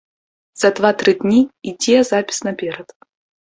[0.61, 1.41] За два-тры дні
[1.73, 2.87] ідзе запіс наперад.